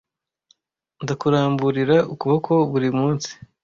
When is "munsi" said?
2.97-3.31